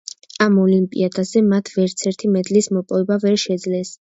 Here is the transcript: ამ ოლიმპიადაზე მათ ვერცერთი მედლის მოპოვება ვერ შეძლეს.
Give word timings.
ამ 0.45 0.55
ოლიმპიადაზე 0.61 1.43
მათ 1.51 1.69
ვერცერთი 1.75 2.31
მედლის 2.39 2.71
მოპოვება 2.79 3.21
ვერ 3.29 3.39
შეძლეს. 3.45 3.95